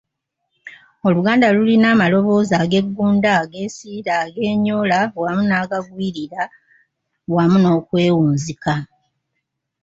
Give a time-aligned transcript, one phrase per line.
[1.07, 6.41] Oluganda lulina amaloboozi ageggunda, agesiira, agenyoola wamu n’agagwirira
[7.33, 8.73] wamu n’okwewunzika.